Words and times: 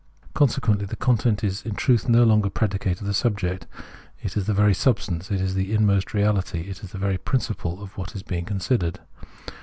Consequently 0.33 0.87
the 0.87 0.95
content 0.95 1.43
is 1.43 1.63
in 1.63 1.75
truth 1.75 2.09
no 2.09 2.23
longer 2.23 2.49
predicate 2.49 2.99
of 3.01 3.05
the 3.05 3.13
subject; 3.13 3.67
it 4.23 4.35
is 4.35 4.47
the 4.47 4.51
very 4.55 4.73
substance, 4.73 5.29
is 5.29 5.53
the 5.53 5.71
inmost 5.75 6.11
reality, 6.15 6.65
and 6.65 6.75
the 6.77 6.97
very 6.97 7.19
principle 7.19 7.79
of 7.83 7.95
what 7.99 8.15
is 8.15 8.23
being 8.23 8.43
considered. 8.45 8.99